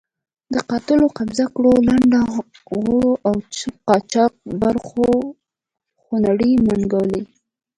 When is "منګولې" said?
6.67-7.21